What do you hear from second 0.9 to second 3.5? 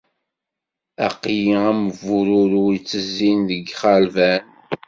Aql-i am bururu ittezzin